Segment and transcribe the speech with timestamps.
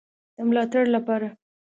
[0.35, 1.27] د ملاتړ لپاره